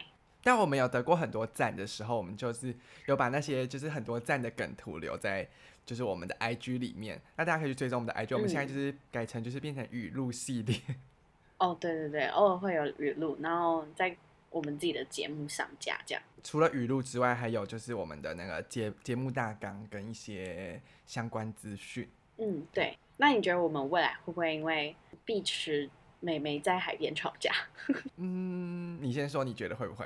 [0.43, 2.73] 但我们有得过很多赞的时候，我们就是
[3.07, 5.45] 有把那些就是很多赞的梗图留在
[5.85, 8.35] 就是我们的 IG 里面，那大家可以去追踪我们的 IG。
[8.35, 10.79] 我们现在就是改成就是变成语录系列，
[11.57, 14.15] 哦，对对对，偶尔会有语录，然后在
[14.55, 16.23] 我们自己的节目上架这样。
[16.41, 22.09] 除了语录之外，还有就是我们的那个节节目大纲跟一些相关资讯。
[22.37, 22.97] 嗯，对。
[23.17, 25.89] 那你觉得我们未来会不会因为碧池
[26.21, 27.51] 美眉在海边吵架？
[28.15, 30.05] 嗯，你先说，你觉得会不会？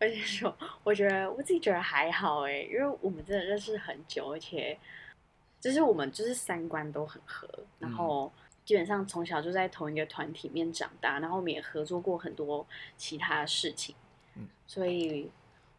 [0.00, 4.78] 我先说，我觉得我自己觉得还好哎，因为我们真的认识很久，而且
[5.60, 7.46] 就是我们就是三观都很合，
[7.78, 8.32] 然后
[8.64, 12.64] 基本上从小就在同一个团体里面长大，然后我们也合作过很多
[12.96, 13.94] 其他的事情，
[14.36, 15.28] 嗯所以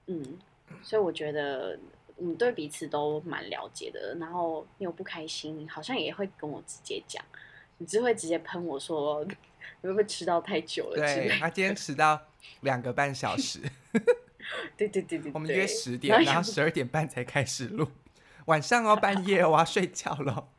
[0.08, 0.40] 嗯，
[0.82, 1.80] 所以我觉得
[2.18, 4.16] 我们对彼此都蛮了解的。
[4.20, 7.24] 然后你有不开心，好像也会跟我直接讲，
[7.78, 9.34] 你只会直接喷我说你
[9.84, 10.96] 会不会迟到太久了。
[10.98, 12.20] 对他今天迟到
[12.62, 13.62] 两个半小时，
[14.76, 17.88] 对对对对，我们对约十点，然后十二点半才开始录。
[18.46, 20.50] 晚上哦，半夜哦我要睡觉了。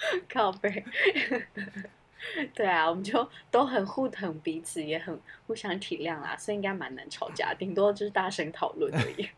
[0.32, 0.84] 靠背。
[2.52, 9.28] 对啊，我们就都很互疼彼此，也很互相体谅啦，所以应该蛮难吵架，顶多就是大声讨论而已。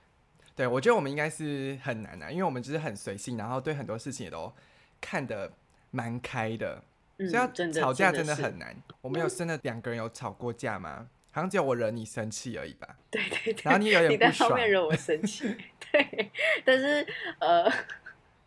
[0.54, 4.52] 对，我觉得我们应该是很难啊，因为我们就是很随性，然后对很多事情也都
[5.00, 5.50] 看得
[5.90, 6.82] 蛮开的，
[7.18, 8.76] 嗯，所以要真的吵架真的很难。
[9.00, 11.08] 我们有真的两个人有吵过架吗？
[11.32, 12.96] 好像只有我惹你生气而已吧。
[13.10, 13.62] 对对对。
[13.62, 15.56] 然后你有你在点不爽，后面惹我生气，
[15.92, 16.30] 对，
[16.64, 17.06] 但是
[17.38, 17.70] 呃，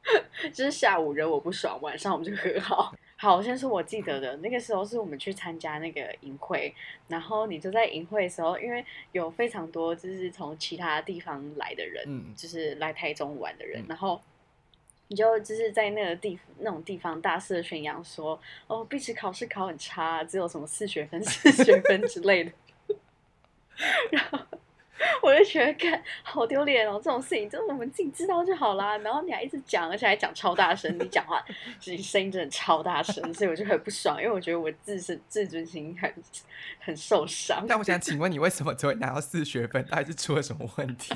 [0.54, 2.94] 就是下午惹我不爽，晚上我们就和好。
[3.16, 6.74] 好，先说我记得的，那个时候是我们去参加那个营会，
[7.08, 14.22] 然后你就在营会的时候，因为有非常多就是从其他地方来的人，嗯，就是来台中玩的人，嗯然后
[15.08, 18.38] 你就就是在那个地那种地方大肆的宣扬说，
[18.68, 22.52] 哦，碧池考试考很差，只有什么四学分、四学分之类的，
[24.12, 24.40] 然后。
[25.24, 27.02] 我就觉得，看 好丢脸哦！
[27.04, 28.98] 这种事情，就是我们自己知道就好啦。
[29.00, 31.44] 然后你还一直讲，而且还讲超大声，你讲话
[31.80, 36.14] 就 是声音真的超大声，所以我就很不爽，因为我觉得我自身自尊心很
[36.80, 37.66] 很受伤。
[37.68, 39.84] 但我想请问你，为什么只会拿到四学分？
[39.88, 41.14] 到底是出了什么问题？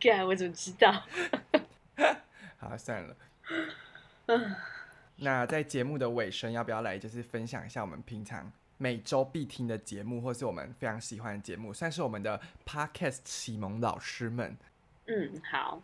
[0.00, 0.92] 干，我怎么知道？
[2.58, 3.16] 好，算了。
[4.26, 4.56] 嗯，
[5.16, 14.56] 那在节目的尾声，要不要来就是分享一下我们平常每周必听的节目，或是我们非常喜欢的节目，算是我们的 podcast 启蒙老师们。
[15.06, 15.80] 嗯，好，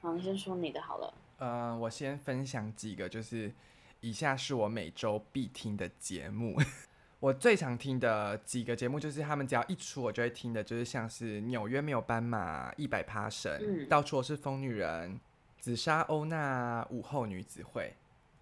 [0.00, 1.14] 好，你先说你的好了。
[1.38, 3.52] 呃，我先分享几个，就是
[4.00, 6.56] 以下是我每周必听的节目。
[7.18, 15.18] 我最常听的几个节目，就是他们只要一出，我就会听的，就是像是纽约没有斑马、一百趴神、嗯到处都是疯女人、
[15.58, 17.94] 紫砂欧娜、午后女子会、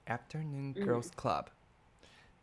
[0.06, 1.46] Afternoon 嗯 Girls Club，、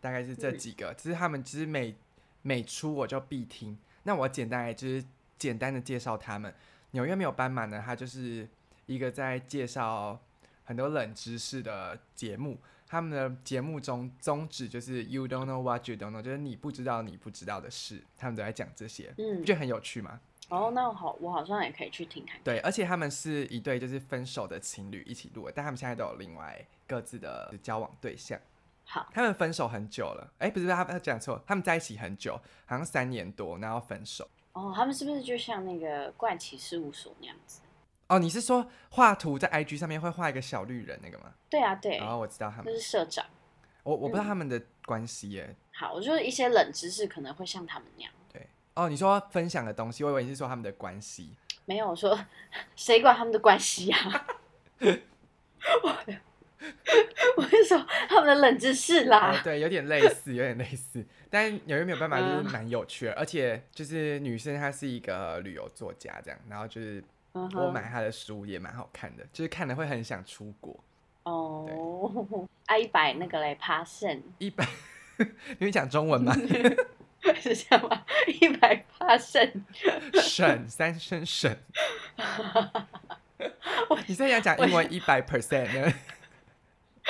[0.01, 0.93] 大概是这嗯几个。
[0.95, 1.95] 就是他们其实每
[2.41, 3.77] 每出我就必听。
[4.03, 5.03] 那我简单来就是
[5.37, 6.53] 简单的介绍他们。
[6.91, 8.45] 纽约没有斑马呢，它就是
[8.87, 10.19] 一个在介绍
[10.65, 12.57] 很多冷知识的节目。
[12.85, 20.19] 他们的节目中宗旨就是 “You don't know what you don't know”，就是你不知道你不知道的事，他们都在讲这些，嗯不觉得很有趣吗？
[20.49, 22.43] 哦，那我好，我好像也可以去听看看。
[22.43, 28.37] 对，而且他们是一对就是分手的情侣一起录的，但他们现在都有另外各自的交往对象。
[28.83, 32.33] 好，他们分手很久了，哎、不是他他讲错，他们在一起很久，
[32.65, 34.27] 好像三年多，然后分手。
[34.53, 37.61] 哦，他们是不是就像那个怪奇事务所那样子？
[38.07, 41.31] 哦，你是说画图在 IG 上面会画一个小绿人那个吗？
[41.49, 43.25] 对啊，对，然后我知道他们，那是社长。
[43.83, 45.55] 我我不知道嗯他们的关系耶。
[45.73, 48.11] 好，我就是一些冷知识可能会像他们那样。
[48.31, 51.37] 对哦，你说分享的东西，我以为你是说他们的关系。
[51.65, 52.19] 没有我说
[52.75, 53.97] 谁管他们的关系呀、
[54.81, 55.95] 我
[57.37, 59.41] 我是说他们的冷知识哦啦，。
[59.43, 70.79] 对，有点类似，有点类似，但有没有办法就是嗯蛮有趣的，而且就是女生她是一个旅游作家这样，然后就是我买她的书也蛮好看的，就是看了会很想出国。
[71.23, 74.67] 哦，啊一百那个嘞，爬胜一百，
[75.59, 76.33] 你会讲中文吗？
[77.39, 78.03] 是这样吗？
[78.39, 79.63] 一百爬胜，
[80.13, 81.55] 省三声省。
[83.89, 85.93] 我你在想讲英文一百 percent 呢？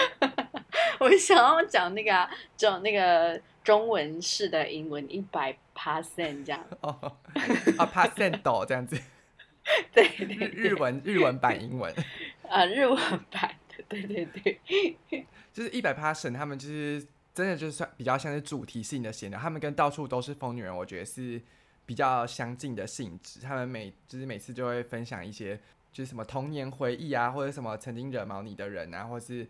[0.99, 7.17] 我想要讲那个啊，讲那个中文式的英文一百 percent 这样，哦，
[7.77, 8.99] 啊 percent 这样子，
[9.93, 10.07] 对。
[10.17, 11.93] 日对日文日文版英文，
[12.49, 12.97] 啊日文
[13.31, 21.41] 版的，对对对，就是一百 percent，他们就是真的就是算比较像是主题性的闲聊，他们跟到处都是疯女人，我觉得是
[21.85, 23.39] 比较相近的性质。
[23.39, 25.59] 他们每就是每次就会分享一些
[25.91, 29.47] 就是什么童年回忆啊，或者什么曾经惹毛你的人啊，或是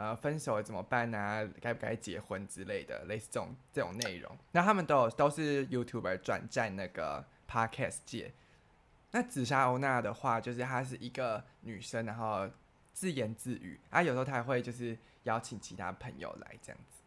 [0.00, 4.34] 呃分手了怎么办啊，该不该结婚之类的，类似这种这种内容。
[4.52, 8.32] 那他们都有都是 YouTuber 转战那个 Podcast 界。
[9.10, 12.48] 那紫砂欧娜的话，就是她是一个女生，然后
[12.94, 17.02] 自言自语，啊，有时候她还会就是邀请其他朋友来这样子。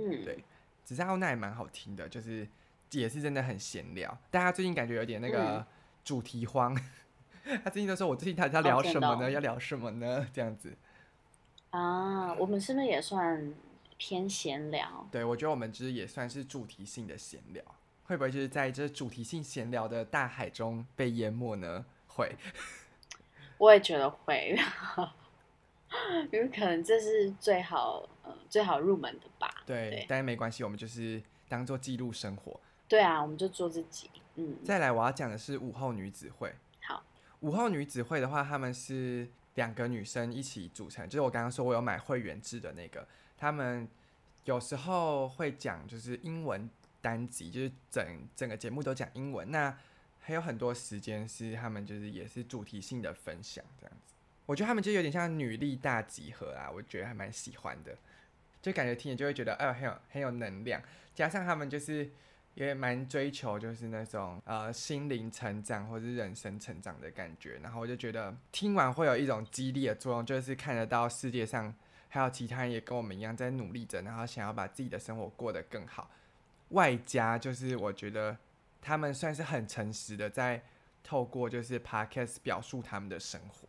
[0.00, 0.42] 嗯，对
[0.82, 2.48] 紫砂欧娜也蛮好听的，就是
[2.92, 4.16] 也是真的很闲聊。
[4.30, 5.66] 但她最近感觉有点那个嗯
[6.02, 6.74] 主题荒，
[7.62, 9.30] 她最近都说我最近她要聊什么呢？
[9.30, 10.26] 要聊什么呢？
[10.32, 10.74] 这样子。
[11.72, 13.52] 啊，我们是不是也算
[13.98, 15.06] 偏闲聊？
[15.10, 17.62] 对，我觉得我们其实也算是主题性的闲聊，
[18.04, 21.84] 会不会就是在这主题性闲聊的大海中被淹没呢？
[22.06, 22.36] 会。
[23.58, 24.58] 我也觉得会，
[26.32, 29.62] 因为可能这是最好呃最好入门的吧。
[29.64, 32.58] 对，对但是没关系，我们就是当做记录生活。
[32.88, 34.10] 对啊，我们就做自己。
[34.34, 36.52] 嗯，再来，我要讲的是午后女子会。
[36.82, 37.02] 好，
[37.40, 43.86] 午后女子会的话，他们是两个女生一起组成，就是我刚刚说我有买会员制的那个，他们
[44.44, 46.68] 有时候会讲就是英文
[47.00, 49.50] 单集，就是整整个节目都讲英文。
[49.50, 49.76] 那
[50.20, 54.14] 还有很多时间是他们就是也是主题性的分享这样子。
[54.46, 57.96] 我觉得他们就有点像女力大集合啊，我觉得还蛮喜欢的，
[58.60, 60.82] 就感觉听了就会觉得哎、很有很有能量，
[61.14, 62.10] 加上他们就是。
[62.54, 71.74] 也蛮追求就是那种呃心灵成长或是人生成长的感觉，然后我就觉得听完会有一种激励的作用，就是看得到世界上
[72.08, 76.10] 还有其他人也跟我们一样在努力着，然后想要把自己的生活过得更好。
[76.68, 78.36] 外加就是我觉得
[78.80, 80.62] 他们算是很诚实的在
[81.02, 83.68] 透过就是 podcast 表述他们的生活。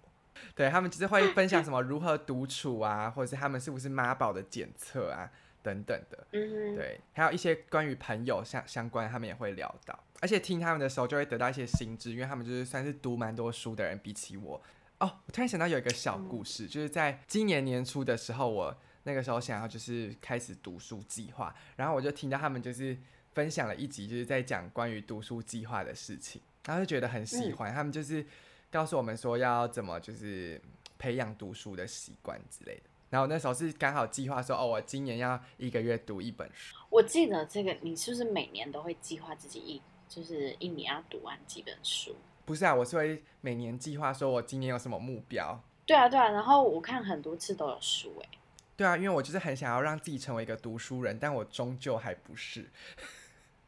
[0.56, 5.32] 对他们就是会分享什么如何独处啊，或者是他们是不是妈宝的检测啊
[5.64, 6.28] 等等的。
[6.34, 14.62] 嗯，对，还有一些关于朋友相相关，他们也会聊到，而且听他们的时候就会得到一些新知，因为他们就是算是读蛮多书的人，比起我。
[15.00, 22.98] 哦，我突然想到有一个小故事，就是在今年年初的时候，我那个时候想要就是开始读书计划，然后我就听到他们就是
[23.34, 28.26] 分享了一集，就是在讲关于读书计划的事情，然后就觉得很喜欢，他们就是
[28.72, 30.62] 告诉我们说要怎么就是
[30.98, 32.84] 培养读书的习惯之类的。
[33.14, 36.76] 然后那时候是刚好计划说，哦，我今年要一个月读一本书。
[36.90, 42.16] 我记得这个，你是不是每年都会计划自己一就是一年要读完几本书？
[42.44, 45.62] 不是啊，我是会每年计划说我今年有什么目标。
[45.86, 48.30] 对啊，对啊，然后我看很多次都有书哎、
[48.76, 52.68] 对啊，因为我就是很想要让自己成为一个读书人，但我终究还不是。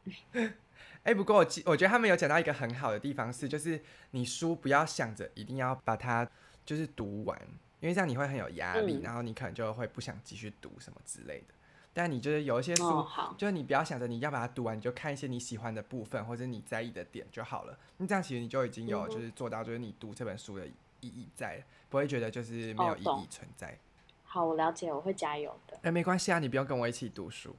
[1.04, 3.80] 哎、不过我记，我觉得他们有讲到一个很好的地方是，就是
[4.10, 6.28] 你书不要想着一定要把它
[6.64, 7.40] 就是读完，
[7.80, 11.54] 因为这样你会很有压力，嗯然后你可能就会不想继续读什么之类的。
[11.92, 13.06] 但你就是有一些书，
[13.38, 17.78] 就是你不要想着你要把它读完，你就看一些你喜欢的部分或者你在意的点就好了。
[17.96, 23.78] 那这样其实你就已经有就是做到就是你读这本书的意义在了，不会觉得就是没有意义存在。
[24.24, 25.78] 好，我了解，我会加油的。
[25.82, 27.56] 哎、没关系啊，你不用跟我一起读书。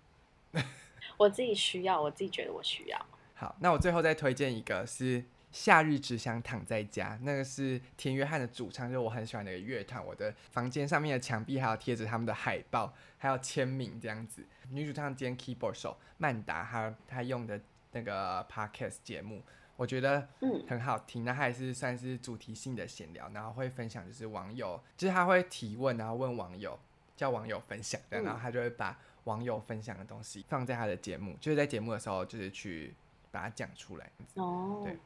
[1.18, 3.06] 我自己需要，我自己觉得我需要。
[3.34, 10.06] 好，那我最后再推荐一个是《夏日只想躺在家》，那个是田约翰的主唱，就是我很喜欢的一个乐团。
[10.06, 14.46] 我的房间上面的墙壁还有贴着他们的海报，还有签名这样子。
[14.70, 17.60] 女主唱兼 keyboard 手曼达，她她用的
[17.92, 19.42] 那个 podcast 节目
[19.78, 21.24] 我觉得嗯很好听。
[21.24, 26.78] 那他也是算是主题性的闲聊，然后会分享就是网友，就是他会提问，然后问网友，
[27.16, 32.94] 叫网友分享的，嗯然后他就会把网友分享的东西放在他的节目，就是在节目的时候就是去
[33.32, 34.98] 把它讲出来，哦，对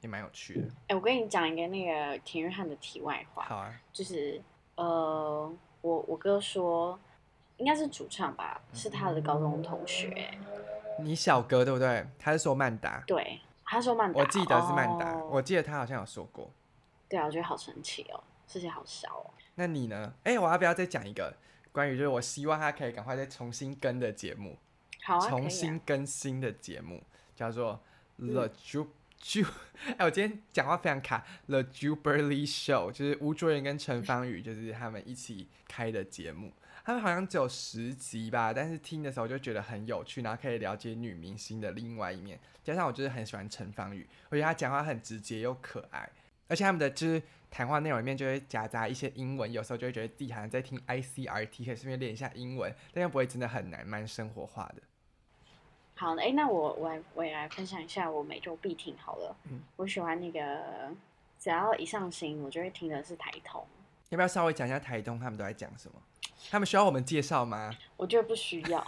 [0.00, 0.68] 也蛮有趣的。
[0.88, 4.40] 哎、我跟你讲一个那个田约翰的题外话，好啊，就是
[4.76, 6.98] 呃，我我哥说
[7.56, 10.30] 应该是主唱吧，是他的高中同学。
[11.00, 12.06] 你小哥对不对？
[12.18, 16.50] 他是说曼达，对，他说曼达，我记得是曼达，哦我记得他好像有说过。
[17.08, 19.30] 对啊，我觉得好神奇哦，世界好小哦。
[19.54, 20.14] 那你呢？
[20.24, 21.34] 哎、我要不要再讲一个
[21.72, 24.56] 关于就是我希望他可以赶快再重新更的节目，
[25.04, 27.02] 好啊，重啊新更新的节目，
[27.34, 27.80] 叫做
[28.18, 28.48] 嗯 The
[29.22, 29.46] Ju。
[29.96, 31.24] 哎、我今天讲话非常卡。
[31.46, 36.52] The Jubilee Show 就是吴卓源跟陈芳宇，就是他们一起开的节目。
[36.84, 42.40] 他们好像只有十集吧，但是听的时候就觉得很有趣，然后可以了解女明星的另外一面。
[42.64, 46.08] 加上我就是很喜欢陈芳宇，我觉得她讲话很直接又可爱，
[46.48, 54.82] 而且他们的就是谈话内容里面就会夹杂一些英文，有时候就会觉得自己好像在听 ICRT，可以顺便练一下英文，但又不会真的很难，蛮生活化的。
[55.98, 59.36] 好，哎、那我我来我也来分享一下我每周必听好了。
[59.50, 60.94] 嗯我喜欢那个，
[61.40, 63.66] 只要一上新，我就会听的是台通。
[64.10, 66.00] 要不要稍微讲一下台东他们都在讲什么？
[66.50, 67.76] 他们需要我们介绍吗？
[67.96, 68.80] 我觉得不需要，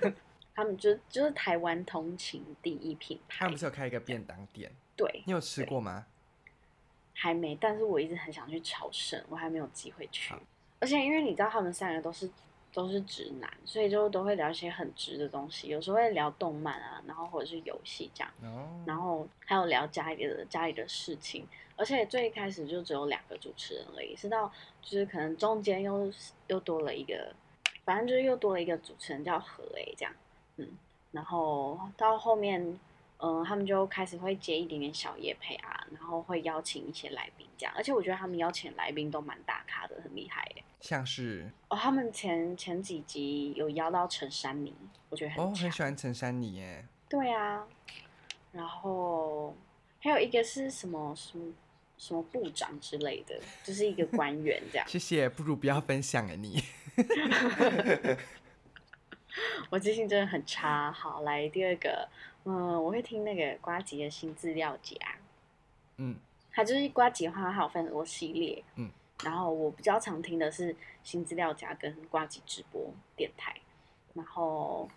[0.54, 3.58] 他们就就是台湾通勤第一品牌他们不。
[3.58, 6.04] 是有开一个便当店，对，你有吃过吗？
[7.14, 10.34] 还没，但是我一直很想去朝圣，我还没有机会去。
[10.80, 12.30] 而且因为你知道他们三个都是
[12.72, 21.46] 都是直男，所以就都会聊一些很直的东西，有时候会聊动漫啊，然后或者是游戏这样，哦，然后还有聊家里的家里的事情。
[21.76, 24.52] 而且最一开始就只有两个主持人而已，是到
[24.82, 26.12] 就是可能中间又
[26.48, 27.32] 又多了一个，
[27.84, 30.12] 反正就是又多了一个主持人叫何诶这样，
[30.56, 30.68] 嗯，
[31.12, 32.78] 然后到后面，
[33.18, 40.64] 嗯、他们就开始会接一点点小夜配啊，然后会邀请一些来宾这样，而且我觉得他们邀请的来宾都蛮大咖的，很厉害耶。
[40.80, 44.72] 像是哦，他们前前几集有邀到陈珊妮，
[45.08, 46.86] 我觉得很哦，很喜欢陈珊妮耶。
[47.08, 47.66] 对啊，
[48.52, 49.56] 然后
[50.00, 51.52] 还有一个是什么什么
[51.96, 54.86] 什么部长之类的，就是一个官员这样。
[54.86, 56.62] 谢谢，不如不要分享哎你。
[59.70, 60.90] 我记性真的很差。
[60.92, 62.08] 好，来第二个，
[62.44, 64.96] 嗯，我会听那个瓜吉的新资料夹，
[65.96, 66.16] 嗯，
[66.52, 68.90] 他就是瓜吉的话，它有分很多系列，嗯，
[69.22, 73.54] 然后我比较常听的是新资料夹跟瓜吉直播电台，
[74.14, 74.88] 然后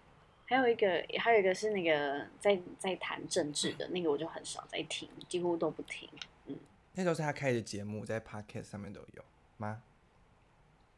[0.45, 6.10] 还有一个还有一个是那个在在谈政治的那个，我就很少在听，几乎都不听。
[6.45, 6.58] 嗯
[6.93, 9.23] 那都是他开的节目，在 Podcast 上面都有
[9.56, 9.82] 吗？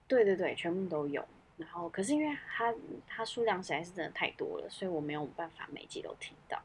[0.07, 1.23] 对对对，全部都有。
[1.57, 2.73] 然后，可是因为它
[3.07, 6.59] 它数量实在是真的太多了，所以我没有办法每集都听到。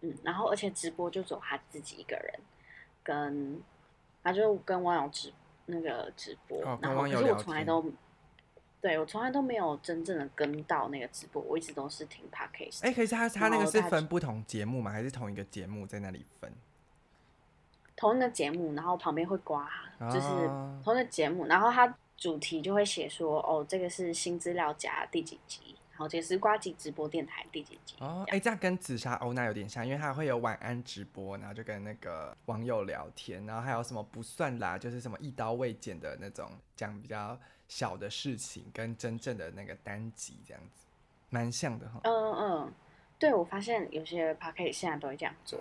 [0.00, 2.40] 嗯，然后而且直播就只有他自己一个人，
[3.02, 3.60] 跟
[4.22, 5.32] 他就跟网友直
[5.66, 7.84] 那个直播，哦然后可是我从来都，
[8.80, 12.84] 对我从来都没有真正的跟到那个直播，我一直都是听 podcast。
[12.84, 14.92] 哎、可是他他那个是分不同节目吗？
[14.92, 16.52] 还是同一个节目在那里分？
[17.96, 19.68] 同一个节目，然后旁边会挂，
[20.12, 27.94] 就是哦同一个节目，然后它主题就会写说，哦，这个是新资料夹第几集，然后这个是瓜吉直播电台第几集。
[28.00, 40.86] 哦，哎、这样跟紫砂欧娜有点像，因为它会有晚安直播，然后就跟那个网友聊天，然后还有什么不算啦，就是什么一刀未剪的那种讲比较小的事情，跟真正的那个单集这样子，
[41.30, 42.00] 蛮像的哈。
[42.02, 42.72] 嗯嗯嗯，
[43.16, 45.60] 对，我发现有些 p o c s t 现在都会这样做，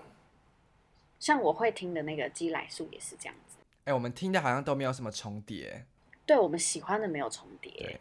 [1.20, 3.58] 像我会听的那个基来素也是这样子。
[3.86, 5.86] 哎、我们听的好像都没有什么重叠，
[6.28, 8.00] 对我们喜欢的没有重叠对，，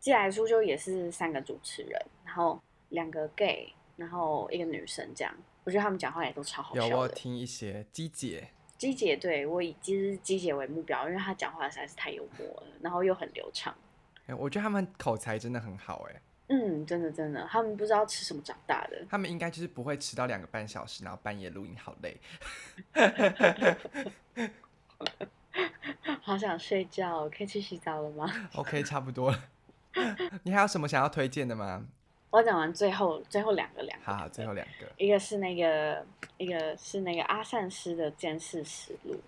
[0.00, 6.88] 基来书就也是三个主持人，然后两个 gay，然后一个女生这样，我觉得他们讲话也都超好笑的。
[6.88, 13.72] 有听一些鸡姐，鸡姐对我以就是鸡姐为目标，因为她讲话实在是太幽默了，然后又很流畅。
[14.26, 19.06] 哎我觉得他们口才真的很好，哎，嗯，真的真的，他们不知道吃什么长大的。
[19.08, 22.16] 他们应该就是不会迟到两个半小时，然后半夜录音，好累。
[26.28, 29.44] 好想睡觉，可以去洗澡了吗？OK，差不多了。
[30.44, 31.86] 你还有什么想要推荐的吗？
[32.28, 34.86] 我讲完最后最后两个两个，好好，最后两个。
[34.98, 36.04] 一个是那个
[36.36, 39.18] 一个是那个阿善师的监视实录，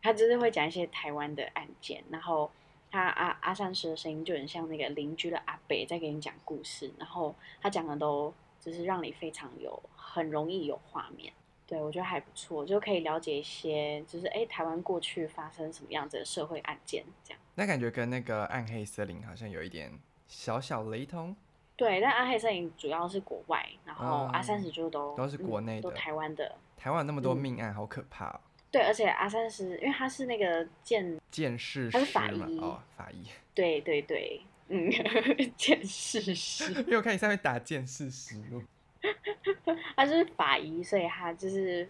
[0.00, 2.50] 他就是会讲一些台湾的案件，然后
[2.90, 11.30] 他阿阿善师的声音就很像那个邻居的阿北在给你讲故事，然后他讲的都就是让你非常有很容易有画面。
[11.66, 17.40] 对，我觉得还不错，就可以了解一些，就是哎，台湾过去发生什么样子的社会案件这样。
[17.56, 19.92] 那感觉跟那个暗黑森林好像有一点
[20.28, 21.34] 小小雷同。
[21.74, 26.56] 对，但暗黑森林主要是国外，然后哦阿三十就都都是国内的嗯都台湾的。
[26.76, 28.40] 台湾有那么多嗯命案，好可怕哦。
[28.70, 34.90] 对，而且阿三十因为他是那个剑，剑士他是法医哦，法医，对对对，嗯，
[35.56, 38.62] 剑士师，因为我看你上面打剑士师哦。
[39.96, 41.88] 他就是法医，所以他就是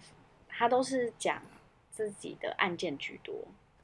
[0.48, 1.42] 他都是讲
[1.90, 3.34] 自己的案件居多，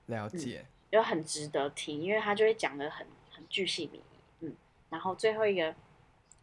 [0.07, 4.01] 了解，就很值得听，因为他就会讲的很很巨细靡遗，
[4.41, 4.55] 嗯，
[4.91, 5.75] 然后最后一个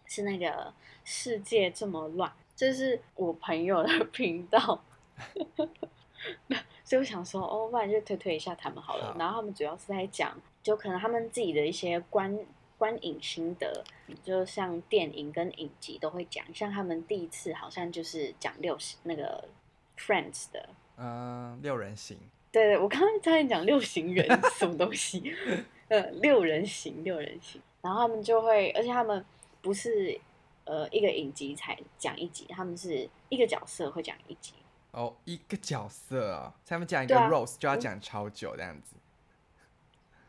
[0.06, 0.74] 是那个
[1.04, 4.84] 世界这么乱，这是我朋友的 频道，
[6.84, 9.14] 所以我想说，哦，不然就推推一下他们好了。
[9.14, 12.38] 好然后他们主要是在讲，就可能他们自己的一些观
[12.80, 13.84] 观影心得，
[14.24, 16.44] 就像电影跟影集都会讲。
[16.54, 19.48] 像他们第一次好像就是讲六十那个
[19.98, 22.18] Friends 的，嗯，六人行，
[22.52, 24.26] 对对，我刚刚差点讲六行人
[24.58, 25.36] 什么东西，
[25.90, 27.62] 呃，六人行，六人行。
[27.82, 29.24] 然后他们就会，而且他们
[29.62, 30.20] 不是
[30.64, 34.54] 呃一个影集才讲一集，他们是一个角色会讲一集。
[34.92, 38.96] 哦，一个角色哦，他们讲一个 rose 就要嗯讲超久这样子，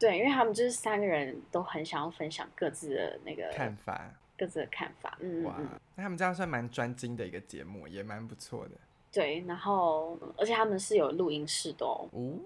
[0.01, 5.55] 对，因为他们就是三个人都很想要分享各自的那个看法，各自的看法，嗯哇
[5.95, 8.71] 那他们这样算蛮专精的一个节目，也蛮不错的。
[9.13, 9.45] 对。
[9.47, 12.41] 然后，而且他们是有录音室的哦，哦，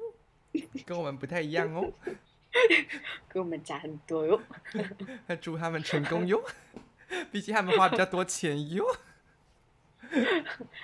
[0.84, 1.88] 跟我们不太一样哦，
[3.28, 4.40] 跟我们加很多哟。
[5.28, 6.42] 那祝他们成功哟，
[7.30, 8.84] 毕竟他们花比较多钱哟。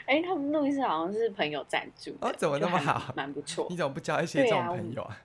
[0.07, 3.77] 哎，他们录音室好像是朋友赞助的，哦怎么那么好蛮不错你。
[3.77, 5.19] 怎么不交一些这种朋友啊？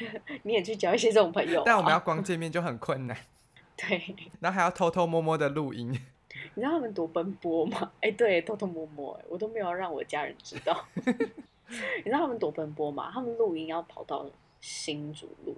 [0.44, 3.16] 你也去交一些这种朋友啊，但我们要光见面就很困难，
[3.76, 4.14] 对。
[4.40, 5.90] 然后还要偷偷摸摸的录音。
[6.54, 7.90] 你知道他们多奔波吗？
[8.00, 10.84] 哎、对，偷偷摸摸，哎，我都没有让我家人知道。
[10.94, 13.10] 你知道他们多奔波吗？
[13.12, 14.26] 他们录音要跑到
[14.60, 15.56] 新竹录，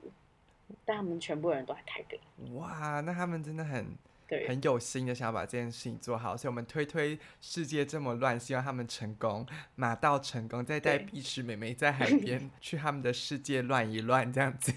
[0.84, 2.18] 但他们全部人都在台北。
[2.54, 3.86] 哇，那他们真的很
[4.26, 14.72] 对，很有心的想要把这件事情做好，所以我们推推世界这么乱，希望他们成功，马到成功，再带碧池妹妹在海边 去他们的世界乱一乱，这样子。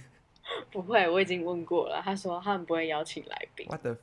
[0.71, 3.65] 不会，我已经问过了，他说他们不会邀请来宾。
[3.69, 3.97] 我的，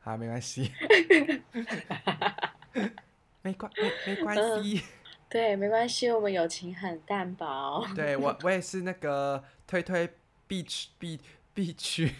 [0.00, 0.70] 好，没关系，
[3.42, 4.82] 没关没没关嗯系。
[5.28, 7.84] 对，没关系，我们友情很淡薄。
[7.94, 10.08] 对我我也是那个推推
[10.46, 11.20] 必区必
[11.52, 12.12] 必区，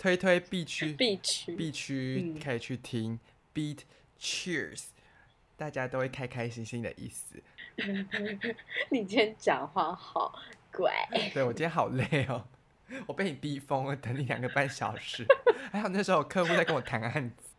[0.00, 1.54] 推推必区必须。
[1.54, 3.20] 必区嗯可以去听
[3.54, 3.80] Beat
[4.18, 4.84] Cheers，
[5.58, 7.36] 大家都会开开心心的意思。
[8.88, 10.40] 你今天讲话好
[10.72, 10.90] 乖。
[11.34, 12.46] 对我今天好累哦，
[13.06, 15.26] 我被你逼疯了，等你两个半小时。
[15.70, 17.52] 还有那时候有客户在跟我谈案子。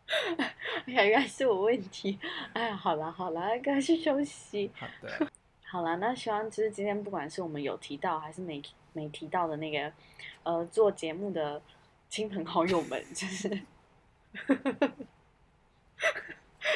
[0.86, 2.18] 哎呀，原来是我问题。
[2.54, 4.68] 哎呀，好了好啦，赶快去休息。
[4.74, 5.30] 好的，
[5.62, 8.60] 好了，那希望就是今天不管是我们有提到还是没
[8.94, 9.92] 没提到的那个
[10.42, 11.62] 呃做节目的
[12.12, 13.48] 亲朋好友们，就是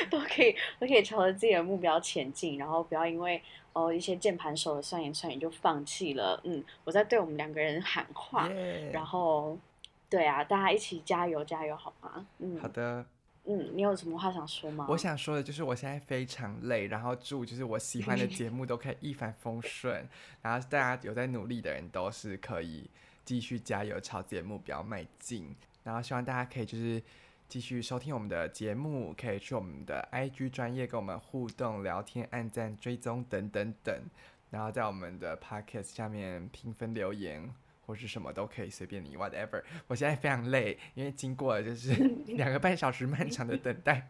[0.09, 3.43] 都可以都可以朝着自己的目标前进，然后不要因为
[3.74, 6.41] 哦一些键盘手的酸言酸语就放弃了。
[6.45, 9.59] 嗯，我在对我们两个人喊话，耶然后
[10.09, 12.26] 对啊，大家一起加油加油好吗？
[12.39, 13.05] 嗯好的。
[13.45, 14.87] 嗯，你有什么话想说吗？
[14.89, 20.09] 我想说的就是，我现在非常累，然后祝就是我喜欢的节目都可以一帆风顺，
[20.41, 22.89] 然后大家有在努力的人都是可以
[23.27, 25.55] 继续加油，朝自己的目标迈进。
[25.85, 27.03] 然后希望大家可以就是
[27.47, 33.95] 继续收听我们的节目，可以去我们的 IG 专业跟我们互动、聊天、按赞、追踪等等等，
[34.49, 37.53] 然后在我们的 Podcast 下面评分留言。
[37.87, 39.62] 或是什么都可以随便你，whatever。
[39.87, 41.95] 我现在非常累，因为经过了就是
[42.35, 44.09] 两个半小时漫长的等待。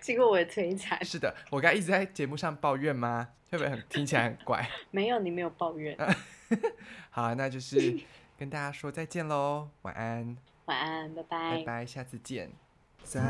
[0.00, 3.28] 经过我的摧残，是的，我刚才一直在节目上抱怨吗？
[3.50, 4.66] 会不会很听起来很怪？
[4.90, 5.94] 没有你没有抱怨，
[7.10, 7.98] 好，那就是
[8.38, 10.36] 跟大家说再见喽，晚安，
[10.66, 11.56] 晚安，拜拜。
[11.56, 12.50] 拜拜，下次见，
[13.02, 13.20] 再